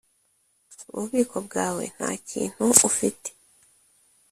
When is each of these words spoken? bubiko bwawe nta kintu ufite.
bubiko 0.95 1.35
bwawe 1.47 1.83
nta 1.95 2.09
kintu 2.29 2.63
ufite. 2.89 3.29